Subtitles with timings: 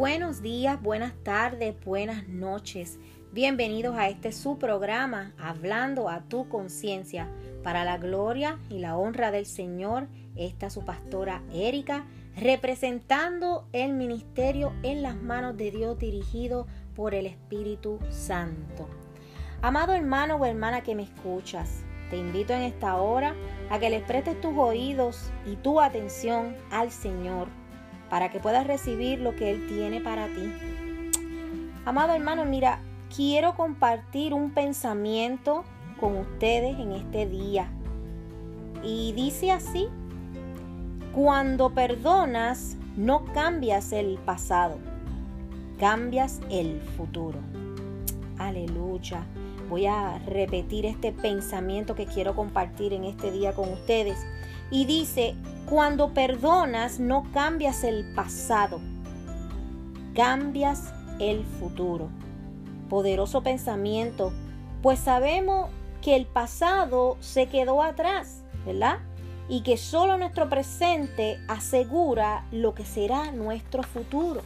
[0.00, 2.98] buenos días, buenas tardes, buenas noches.
[3.32, 7.28] Bienvenidos a este su programa, Hablando a tu conciencia.
[7.62, 14.72] Para la gloria y la honra del Señor, está su pastora Erika, representando el ministerio
[14.82, 18.88] en las manos de Dios dirigido por el Espíritu Santo.
[19.60, 23.34] Amado hermano o hermana que me escuchas, te invito en esta hora
[23.68, 27.59] a que le prestes tus oídos y tu atención al Señor
[28.10, 30.52] para que puedas recibir lo que Él tiene para ti.
[31.86, 32.80] Amado hermano, mira,
[33.14, 35.64] quiero compartir un pensamiento
[35.98, 37.70] con ustedes en este día.
[38.82, 39.88] Y dice así,
[41.14, 44.78] cuando perdonas, no cambias el pasado,
[45.78, 47.38] cambias el futuro.
[48.38, 49.24] Aleluya.
[49.68, 54.18] Voy a repetir este pensamiento que quiero compartir en este día con ustedes.
[54.70, 55.34] Y dice,
[55.68, 58.80] cuando perdonas no cambias el pasado,
[60.14, 62.08] cambias el futuro.
[62.88, 64.32] Poderoso pensamiento,
[64.82, 65.70] pues sabemos
[66.02, 68.98] que el pasado se quedó atrás, ¿verdad?
[69.48, 74.42] Y que solo nuestro presente asegura lo que será nuestro futuro.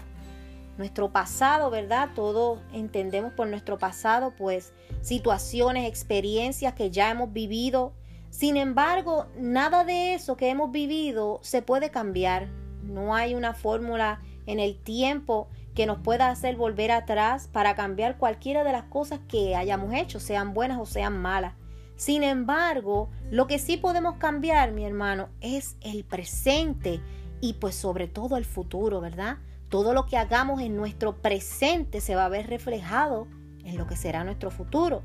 [0.77, 2.11] Nuestro pasado, ¿verdad?
[2.15, 7.93] Todos entendemos por nuestro pasado, pues situaciones, experiencias que ya hemos vivido.
[8.35, 12.49] Sin embargo, nada de eso que hemos vivido se puede cambiar.
[12.83, 15.47] No hay una fórmula en el tiempo
[15.77, 20.19] que nos pueda hacer volver atrás para cambiar cualquiera de las cosas que hayamos hecho,
[20.19, 21.55] sean buenas o sean malas.
[21.95, 27.01] Sin embargo, lo que sí podemos cambiar, mi hermano, es el presente
[27.41, 29.39] y pues sobre todo el futuro, ¿verdad?
[29.69, 33.29] Todo lo que hagamos en nuestro presente se va a ver reflejado
[33.65, 35.05] en lo que será nuestro futuro.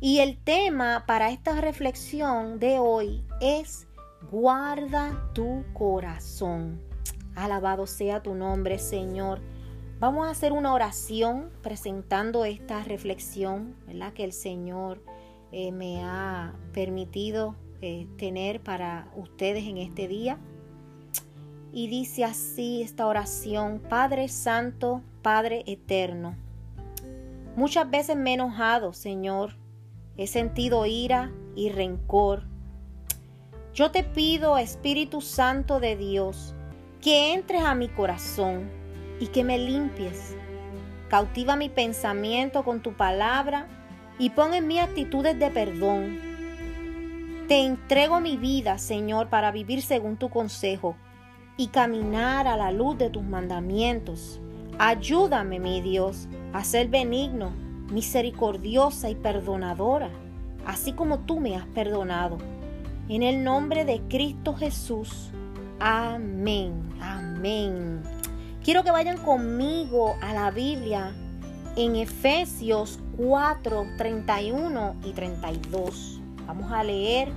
[0.00, 3.88] Y el tema para esta reflexión de hoy es
[4.30, 6.82] guarda tu corazón.
[7.34, 9.40] Alabado sea tu nombre, Señor.
[9.98, 14.12] Vamos a hacer una oración presentando esta reflexión, ¿verdad?
[14.12, 15.02] Que el Señor
[15.50, 20.38] eh, me ha permitido eh, tener para ustedes en este día.
[21.72, 26.36] Y dice así esta oración, Padre Santo, Padre Eterno.
[27.56, 29.56] Muchas veces me he enojado, Señor.
[30.18, 32.44] He sentido ira y rencor.
[33.74, 36.54] Yo te pido, Espíritu Santo de Dios,
[37.02, 38.70] que entres a mi corazón
[39.20, 40.34] y que me limpies.
[41.08, 43.66] Cautiva mi pensamiento con tu palabra
[44.18, 46.18] y pon en mí actitudes de perdón.
[47.48, 50.96] Te entrego mi vida, Señor, para vivir según tu consejo
[51.58, 54.40] y caminar a la luz de tus mandamientos.
[54.78, 57.52] Ayúdame, mi Dios, a ser benigno,
[57.90, 60.10] misericordiosa y perdonadora,
[60.66, 62.38] así como tú me has perdonado.
[63.08, 65.30] En el nombre de Cristo Jesús.
[65.78, 66.72] Amén.
[67.00, 68.02] Amén.
[68.64, 71.14] Quiero que vayan conmigo a la Biblia
[71.76, 76.20] en Efesios 4, 31 y 32.
[76.46, 77.28] Vamos a leer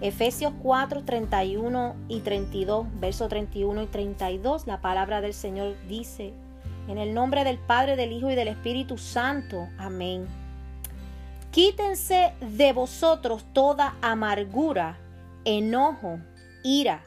[0.00, 4.66] Efesios 4, 31 y 32, verso 31 y 32.
[4.66, 6.32] La palabra del Señor dice,
[6.90, 9.68] en el nombre del Padre, del Hijo y del Espíritu Santo.
[9.78, 10.26] Amén.
[11.52, 14.98] Quítense de vosotros toda amargura,
[15.44, 16.18] enojo,
[16.64, 17.04] ira,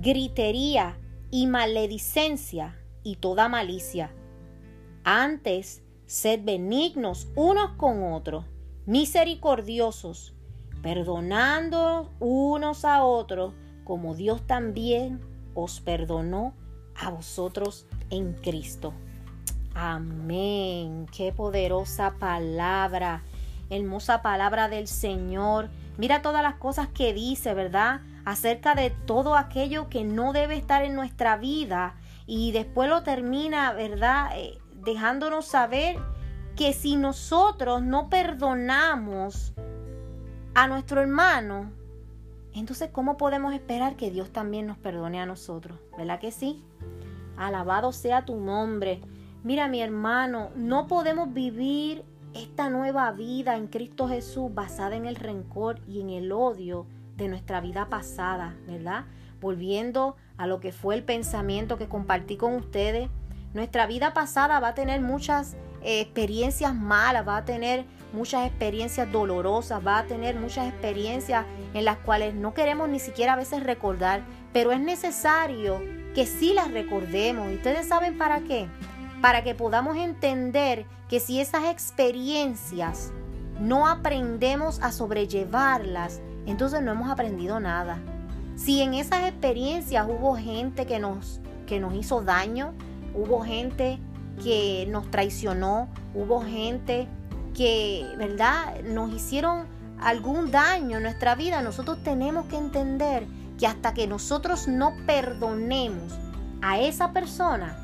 [0.00, 0.98] gritería
[1.30, 4.12] y maledicencia y toda malicia.
[5.04, 8.44] Antes, sed benignos unos con otros,
[8.84, 10.34] misericordiosos,
[10.82, 13.54] perdonando unos a otros,
[13.84, 15.20] como Dios también
[15.54, 16.54] os perdonó
[16.96, 18.92] a vosotros en Cristo.
[19.74, 21.06] Amén.
[21.16, 23.22] Qué poderosa palabra.
[23.70, 25.70] Hermosa palabra del Señor.
[25.96, 28.00] Mira todas las cosas que dice, ¿verdad?
[28.24, 31.94] Acerca de todo aquello que no debe estar en nuestra vida
[32.26, 34.30] y después lo termina, ¿verdad?
[34.36, 35.96] Eh, dejándonos saber
[36.56, 39.52] que si nosotros no perdonamos
[40.54, 41.70] a nuestro hermano,
[42.54, 45.78] entonces ¿cómo podemos esperar que Dios también nos perdone a nosotros?
[45.96, 46.62] ¿Verdad que sí?
[47.36, 49.00] Alabado sea tu nombre.
[49.42, 52.04] Mira mi hermano, no podemos vivir
[52.34, 57.28] esta nueva vida en Cristo Jesús basada en el rencor y en el odio de
[57.28, 59.04] nuestra vida pasada, ¿verdad?
[59.40, 63.08] volviendo a lo que fue el pensamiento que compartí con ustedes,
[63.54, 69.10] nuestra vida pasada va a tener muchas eh, experiencias malas, va a tener muchas experiencias
[69.10, 73.62] dolorosas, va a tener muchas experiencias en las cuales no queremos ni siquiera a veces
[73.62, 74.22] recordar,
[74.52, 75.80] pero es necesario
[76.14, 77.50] que sí las recordemos.
[77.50, 78.68] ¿Y ustedes saben para qué?
[79.20, 83.12] Para que podamos entender que si esas experiencias
[83.60, 87.98] no aprendemos a sobrellevarlas, entonces no hemos aprendido nada.
[88.56, 92.72] Si en esas experiencias hubo gente que nos, que nos hizo daño,
[93.14, 93.98] hubo gente
[94.42, 97.06] que nos traicionó, hubo gente
[97.54, 99.66] que, ¿verdad?, nos hicieron
[100.00, 101.62] algún daño en nuestra vida.
[101.62, 103.26] Nosotros tenemos que entender
[103.58, 106.18] que hasta que nosotros no perdonemos
[106.62, 107.76] a esa persona,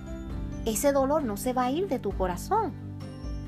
[0.67, 2.75] ese dolor no se va a ir de tu corazón.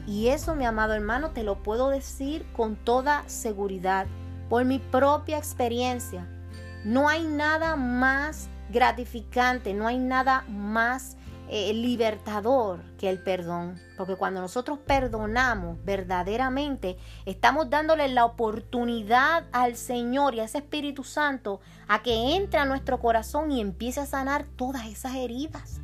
[0.07, 4.07] Y eso, mi amado hermano, te lo puedo decir con toda seguridad,
[4.49, 6.27] por mi propia experiencia.
[6.85, 11.19] No hay nada más gratificante, no hay nada más
[11.51, 13.81] eh, libertador que el perdón.
[13.97, 21.05] Porque cuando nosotros perdonamos verdaderamente, estamos dándole la oportunidad al Señor y a ese Espíritu
[21.05, 25.81] Santo a que entre a nuestro corazón y empiece a sanar todas esas heridas.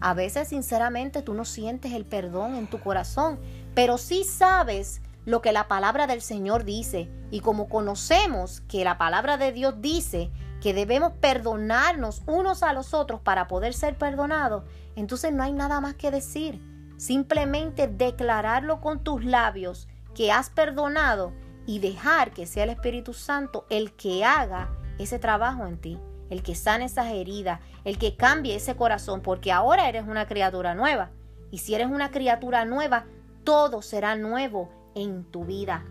[0.00, 3.38] A veces, sinceramente, tú no sientes el perdón en tu corazón,
[3.74, 7.10] pero sí sabes lo que la palabra del Señor dice.
[7.30, 10.30] Y como conocemos que la palabra de Dios dice
[10.60, 14.64] que debemos perdonarnos unos a los otros para poder ser perdonados,
[14.96, 16.60] entonces no hay nada más que decir.
[16.96, 21.32] Simplemente declararlo con tus labios que has perdonado
[21.66, 25.98] y dejar que sea el Espíritu Santo el que haga ese trabajo en ti,
[26.30, 30.74] el que sane esas heridas, el que cambie ese corazón, porque ahora eres una criatura
[30.74, 31.10] nueva.
[31.50, 33.04] Y si eres una criatura nueva,
[33.44, 35.84] todo será nuevo en tu vida.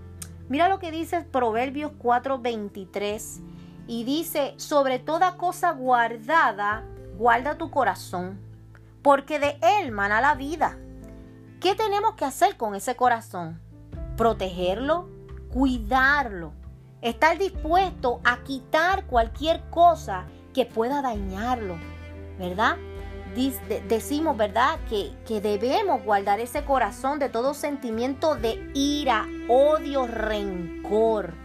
[0.48, 3.42] Mira lo que dice Proverbios 4:23
[3.88, 6.84] y dice, sobre toda cosa guardada,
[7.18, 8.40] guarda tu corazón,
[9.02, 10.78] porque de él mana la vida.
[11.60, 13.60] ¿Qué tenemos que hacer con ese corazón?
[14.16, 15.10] Protegerlo,
[15.52, 16.54] cuidarlo,
[17.02, 21.78] estar dispuesto a quitar cualquier cosa que pueda dañarlo,
[22.38, 22.78] ¿verdad?
[23.88, 24.80] decimos, ¿verdad?
[24.90, 31.36] Que, que debemos guardar ese corazón de todo sentimiento de ira, odio, rencor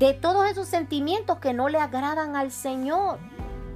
[0.00, 3.18] de todos esos sentimientos que no le agradan al Señor.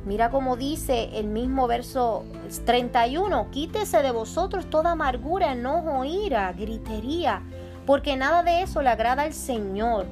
[0.06, 2.24] Mira como dice el mismo verso
[2.64, 7.42] 31, quítese de vosotros toda amargura, enojo, ira, gritería,
[7.84, 10.06] porque nada de eso le agrada al Señor.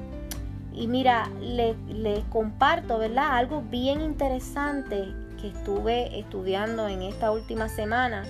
[0.73, 3.37] Y mira, les le comparto, ¿verdad?
[3.37, 8.23] Algo bien interesante que estuve estudiando en esta última semana,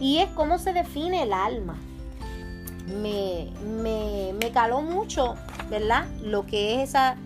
[0.00, 1.76] y es cómo se define el alma.
[3.02, 3.50] Me,
[3.82, 5.34] me, me caló mucho
[5.70, 6.06] ¿verdad?
[6.22, 7.16] Lo que es esa,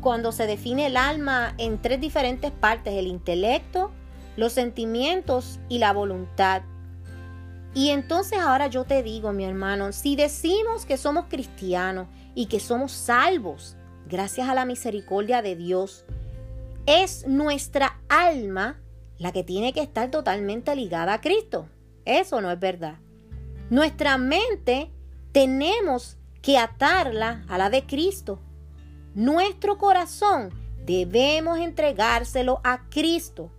[0.00, 3.90] cuando se define el alma en tres diferentes partes, el intelecto,
[4.36, 6.62] los sentimientos y la voluntad.
[7.74, 12.60] Y entonces ahora yo te digo, mi hermano, si decimos que somos cristianos y que
[12.60, 13.76] somos salvos,
[14.08, 16.04] gracias a la misericordia de Dios,
[16.86, 18.80] es nuestra alma
[19.18, 21.68] la que tiene que estar totalmente ligada a Cristo.
[22.04, 22.96] Eso no es verdad.
[23.68, 24.90] Nuestra mente
[25.32, 28.40] tenemos que atarla a la de Cristo.
[29.14, 30.50] Nuestro corazón
[30.86, 33.50] debemos entregárselo a Cristo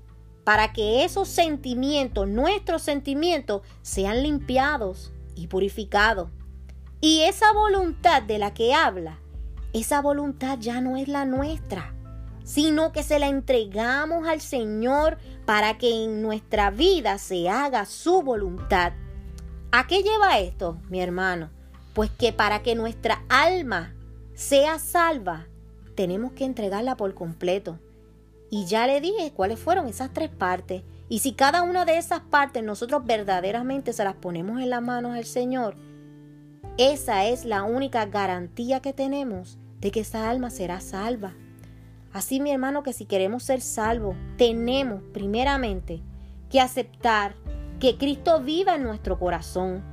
[0.44, 6.31] para que esos sentimientos, nuestros sentimientos, sean limpiados y purificados.
[7.01, 9.19] Y esa voluntad de la que habla,
[9.74, 11.94] esa voluntad ya no es la nuestra,
[12.44, 18.24] sino que se la entregamos al Señor para que en nuestra vida se haga su
[18.24, 18.94] voluntad.
[19.71, 21.51] ¿A qué lleva esto, mi hermano?
[21.94, 23.94] Pues que para que nuestra alma
[24.33, 25.45] sea salva,
[25.94, 27.77] tenemos que entregarla por completo.
[28.50, 30.82] Y ya le dije cuáles fueron esas tres partes.
[31.08, 35.13] Y si cada una de esas partes nosotros verdaderamente se las ponemos en las manos
[35.13, 35.75] del Señor,
[36.77, 41.33] esa es la única garantía que tenemos de que esa alma será salva.
[42.12, 46.01] Así mi hermano que si queremos ser salvos, tenemos primeramente
[46.50, 47.36] que aceptar
[47.79, 49.83] que Cristo viva en nuestro corazón,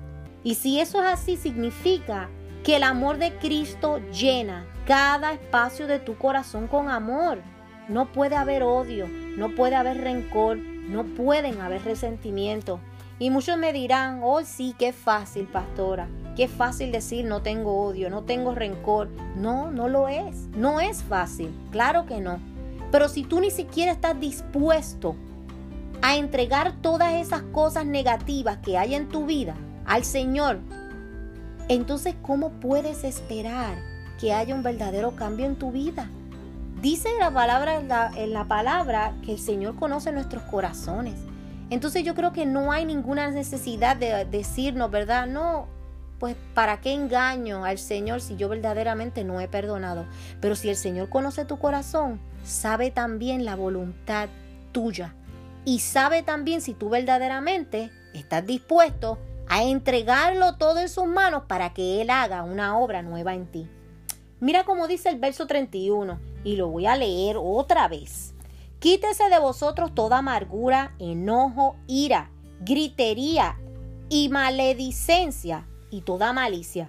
[0.46, 2.30] y si eso es así, significa
[2.62, 7.38] que el amor de Cristo llena cada espacio de tu corazón con amor.
[7.88, 12.78] No puede haber odio, no puede haber rencor, no pueden haber resentimiento.
[13.18, 18.10] Y muchos me dirán, oh sí, qué fácil, pastora, qué fácil decir no tengo odio,
[18.10, 19.08] no tengo rencor.
[19.36, 22.38] No, no lo es, no es fácil, claro que no.
[22.92, 25.16] Pero si tú ni siquiera estás dispuesto
[26.02, 29.54] a entregar todas esas cosas negativas que hay en tu vida,
[29.86, 30.58] al Señor,
[31.68, 33.76] entonces ¿cómo puedes esperar
[34.20, 36.08] que haya un verdadero cambio en tu vida?
[36.80, 37.78] Dice la palabra
[38.14, 41.14] en la, palabra que el Señor conoce nuestros corazones.
[41.70, 45.26] Entonces yo creo que no hay ninguna necesidad de decirnos, ¿verdad?
[45.26, 45.66] No,
[46.18, 50.06] pues ¿para qué engaño al Señor si yo verdaderamente no he perdonado?
[50.40, 54.28] Pero si el Señor conoce tu corazón, sabe también la voluntad
[54.72, 55.14] tuya.
[55.64, 59.18] Y sabe también si tú verdaderamente estás dispuesto
[59.48, 63.68] a entregarlo todo en sus manos para que Él haga una obra nueva en ti.
[64.38, 68.35] Mira cómo dice el verso 31 y lo voy a leer otra vez.
[68.86, 73.58] Quítese de vosotros toda amargura, enojo, ira, gritería
[74.08, 76.88] y maledicencia y toda malicia.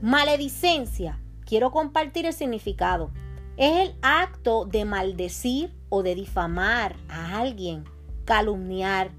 [0.00, 3.12] Maledicencia, quiero compartir el significado.
[3.56, 7.84] Es el acto de maldecir o de difamar a alguien,
[8.24, 9.12] calumniar,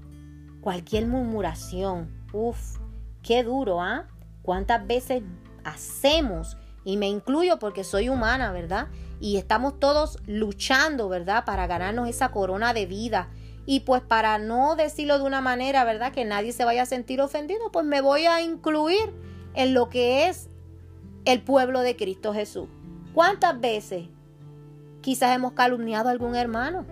[0.60, 2.10] cualquier murmuración.
[2.34, 2.80] Uf,
[3.22, 4.08] qué duro, ¿ah?
[4.42, 5.22] ¿Cuántas veces
[5.64, 6.58] hacemos?
[6.84, 8.88] Y me incluyo porque soy humana, ¿verdad?
[9.20, 11.44] Y estamos todos luchando, ¿verdad?
[11.44, 13.30] Para ganarnos esa corona de vida.
[13.66, 16.12] Y pues para no decirlo de una manera, ¿verdad?
[16.12, 19.14] Que nadie se vaya a sentir ofendido, pues me voy a incluir
[19.54, 20.50] en lo que es
[21.24, 22.68] el pueblo de Cristo Jesús.
[23.14, 24.08] ¿Cuántas veces
[25.00, 26.84] quizás hemos calumniado a algún hermano?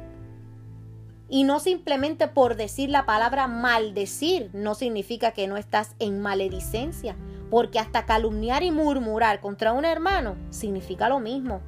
[1.28, 7.16] Y no simplemente por decir la palabra maldecir, no significa que no estás en maledicencia,
[7.52, 11.60] porque hasta calumniar y murmurar contra un hermano significa lo mismo.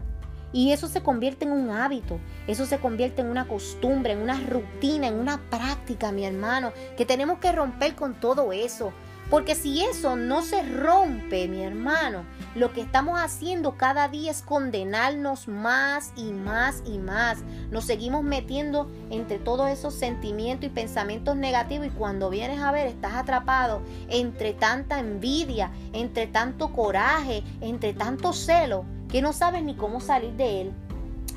[0.51, 4.41] Y eso se convierte en un hábito, eso se convierte en una costumbre, en una
[4.41, 8.95] rutina, en una práctica, mi hermano, que tenemos que romper con todo eso.
[9.31, 14.43] Porque si eso no se rompe, mi hermano, lo que estamos haciendo cada día es
[14.43, 17.39] condenarnos más y más y más.
[17.71, 22.87] Nos seguimos metiendo entre todos esos sentimientos y pensamientos negativos y cuando vienes a ver
[22.87, 29.75] estás atrapado entre tanta envidia, entre tanto coraje, entre tanto celo, que no sabes ni
[29.75, 30.73] cómo salir de él.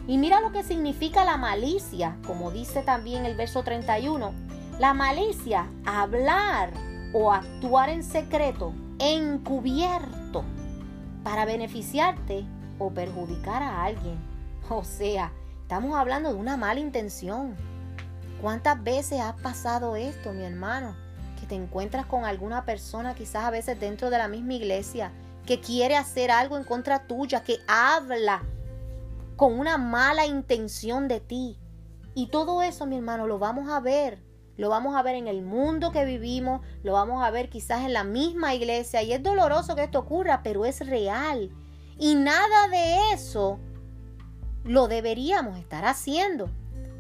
[0.08, 4.34] Y mira lo que significa la malicia, como dice también el verso 31.
[4.80, 6.72] La malicia, hablar
[7.14, 10.44] o actuar en secreto, encubierto,
[11.24, 12.46] para beneficiarte
[12.80, 14.18] o perjudicar a alguien.
[14.70, 17.56] O sea, estamos hablando de una mala intención.
[18.42, 20.94] ¿Cuántas veces has pasado esto, mi hermano?
[21.40, 25.14] Que te encuentras con alguna persona, quizás a veces dentro de la misma iglesia,
[25.46, 28.44] que quiere hacer algo en contra tuya, que habla
[29.38, 31.58] con una mala intención de ti.
[32.14, 34.27] Y todo eso, mi hermano, lo vamos a ver
[34.58, 37.94] lo vamos a ver en el mundo que vivimos, lo vamos a ver quizás en
[37.94, 41.52] la misma iglesia y es doloroso que esto ocurra, pero es real.
[42.00, 43.60] Y nada de eso
[44.64, 46.50] lo deberíamos estar haciendo.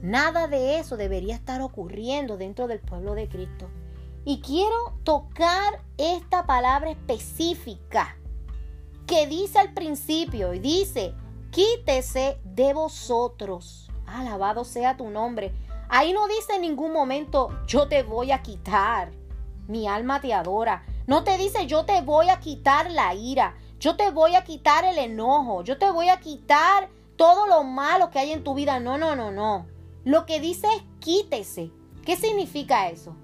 [0.01, 3.69] Nada de eso debería estar ocurriendo dentro del pueblo de Cristo.
[4.23, 8.15] Y quiero tocar esta palabra específica
[9.07, 11.13] que dice al principio y dice,
[11.49, 13.89] quítese de vosotros.
[14.05, 15.51] Alabado sea tu nombre.
[15.89, 19.11] Ahí no dice en ningún momento, yo te voy a quitar.
[19.67, 20.85] Mi alma te adora.
[21.07, 23.55] No te dice, yo te voy a quitar la ira.
[23.79, 25.63] Yo te voy a quitar el enojo.
[25.63, 28.79] Yo te voy a quitar todo lo malo que hay en tu vida.
[28.79, 29.67] No, no, no, no.
[30.03, 31.71] Lo que dice es quítese.
[32.05, 33.15] ¿Qué significa eso?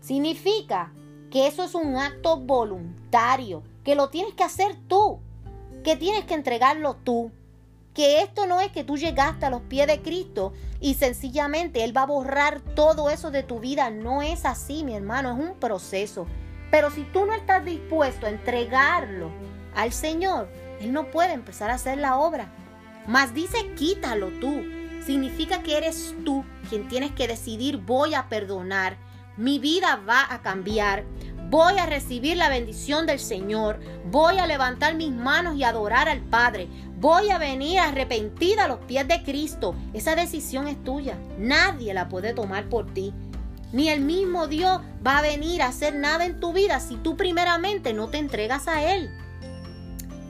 [0.00, 0.92] Significa
[1.30, 5.18] que eso es un acto voluntario, que lo tienes que hacer tú,
[5.82, 7.32] que tienes que entregarlo tú
[7.96, 11.96] que esto no es que tú llegaste a los pies de Cristo y sencillamente Él
[11.96, 13.90] va a borrar todo eso de tu vida.
[13.90, 16.26] No es así, mi hermano, es un proceso.
[16.70, 19.30] Pero si tú no estás dispuesto a entregarlo
[19.74, 20.48] al Señor,
[20.80, 22.48] Él no puede empezar a hacer la obra.
[23.06, 24.62] Mas dice, quítalo tú.
[25.04, 28.96] Significa que eres tú quien tienes que decidir, voy a perdonar,
[29.36, 31.04] mi vida va a cambiar,
[31.48, 33.78] Voy a recibir la bendición del Señor.
[34.10, 36.66] Voy a levantar mis manos y adorar al Padre.
[36.98, 39.76] Voy a venir arrepentida a los pies de Cristo.
[39.94, 41.16] Esa decisión es tuya.
[41.38, 43.14] Nadie la puede tomar por ti.
[43.72, 47.16] Ni el mismo Dios va a venir a hacer nada en tu vida si tú
[47.16, 49.08] primeramente no te entregas a Él.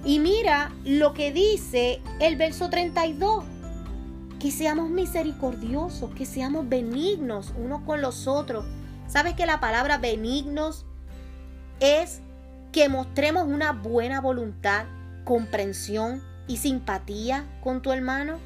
[0.04, 3.42] Y mira lo que dice el verso 32.
[4.38, 8.66] Que seamos misericordiosos, que seamos benignos unos con los otros.
[9.06, 10.85] ¿Sabes que la palabra benignos
[11.80, 12.21] es
[12.73, 14.87] que mostremos una buena voluntad,
[15.25, 18.38] comprensión y simpatía con tu hermano.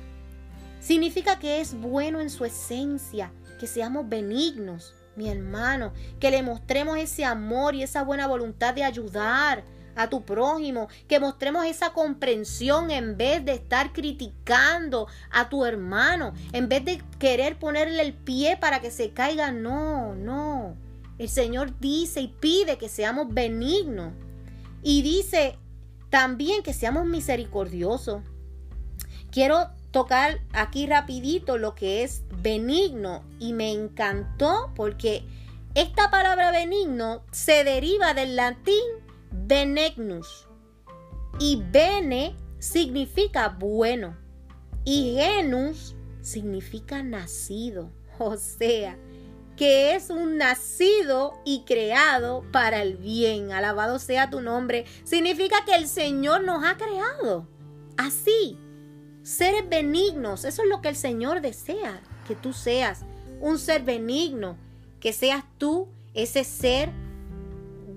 [0.80, 6.96] Significa que es bueno en su esencia, que seamos benignos, mi hermano, que le mostremos
[6.96, 9.64] ese amor y esa buena voluntad de ayudar
[9.96, 16.32] a tu prójimo, que mostremos esa comprensión en vez de estar criticando a tu hermano,
[16.52, 19.52] en vez de querer ponerle el pie para que se caiga.
[19.52, 20.76] No, no.
[21.20, 24.14] El Señor dice y pide que seamos benignos.
[24.82, 25.58] Y dice
[26.08, 28.22] también que seamos misericordiosos.
[29.30, 35.22] Quiero tocar aquí rapidito lo que es benigno y me encantó porque
[35.74, 38.80] esta palabra benigno se deriva del latín
[39.30, 40.48] benignus
[41.38, 44.16] y bene significa bueno
[44.86, 48.96] y genus significa nacido, o sea,
[49.60, 53.52] que es un nacido y creado para el bien.
[53.52, 54.86] Alabado sea tu nombre.
[55.04, 57.46] Significa que el Señor nos ha creado.
[57.98, 58.56] Así.
[59.22, 60.46] Seres benignos.
[60.46, 62.00] Eso es lo que el Señor desea.
[62.26, 63.04] Que tú seas
[63.38, 64.56] un ser benigno.
[64.98, 66.90] Que seas tú ese ser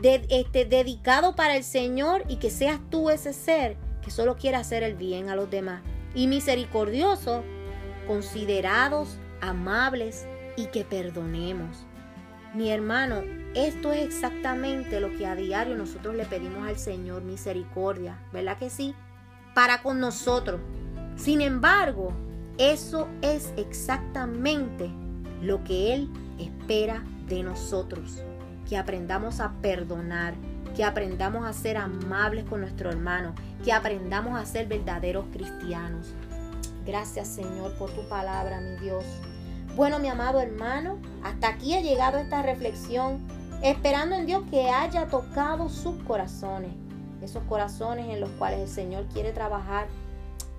[0.02, 4.84] este, dedicado para el Señor y que seas tú ese ser que solo quiere hacer
[4.84, 5.82] el bien a los demás.
[6.14, 7.42] Y misericordioso,
[8.06, 11.86] considerados, amables y que perdonemos.
[12.54, 13.22] Mi hermano,
[13.56, 18.70] esto es exactamente lo que a diario nosotros le pedimos al Señor, misericordia, ¿verdad que
[18.70, 18.94] sí?
[19.56, 20.62] Para con nosotros.
[21.16, 22.14] Sin embargo,
[22.58, 24.92] eso es exactamente
[25.42, 28.24] lo que Él espera de nosotros.
[28.70, 30.36] Que aprendamos a perdonar,
[30.76, 33.34] que aprendamos a ser amables con nuestro hermano,
[33.64, 36.14] que aprendamos a ser verdaderos cristianos.
[36.86, 39.06] Gracias Señor por tu palabra, mi Dios.
[39.76, 43.28] Bueno, mi amado hermano, hasta aquí ha llegado esta reflexión,
[43.64, 46.72] esperando en Dios que haya tocado sus corazones,
[47.24, 49.88] esos corazones en los cuales el Señor quiere trabajar.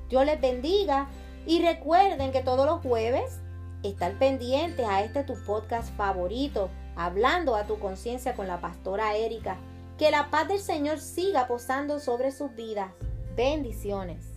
[0.09, 1.07] Dios les bendiga
[1.47, 3.39] y recuerden que todos los jueves
[3.85, 9.59] estar pendientes a este tu podcast favorito, hablando a tu conciencia con la pastora Erika.
[9.97, 12.91] Que la paz del Señor siga posando sobre sus vidas.
[13.37, 14.34] Bendiciones.